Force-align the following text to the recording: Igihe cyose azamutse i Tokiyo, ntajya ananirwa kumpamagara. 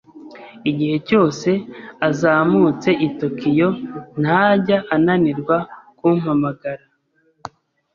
Igihe 0.69 0.95
cyose 1.07 1.49
azamutse 2.07 2.89
i 3.07 3.07
Tokiyo, 3.19 3.69
ntajya 4.21 4.77
ananirwa 4.95 5.57
kumpamagara. 5.97 6.83